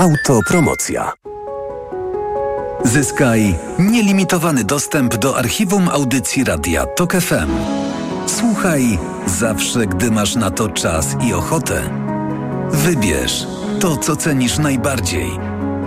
[0.00, 1.12] Autopromocja.
[2.84, 7.50] Zyskaj nielimitowany dostęp do archiwum audycji Radia Tok FM.
[8.26, 11.82] Słuchaj zawsze, gdy masz na to czas i ochotę.
[12.70, 13.46] Wybierz
[13.80, 15.30] to, co cenisz najbardziej